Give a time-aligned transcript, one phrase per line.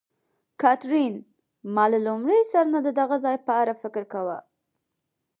[0.61, 1.13] کاترین:
[1.73, 4.37] ما له لومړي سر نه د دغه ځای په اړه فکر کاوه.